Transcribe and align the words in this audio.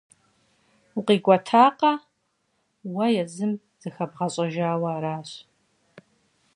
Укъикӏуэтакъэ– 0.97 1.93
уэ 2.93 3.05
езым 3.23 3.53
зыхэбгъэщӏэжауэ 3.79 4.89
аращ. 4.95 5.29